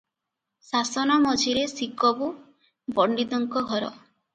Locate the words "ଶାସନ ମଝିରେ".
0.69-1.67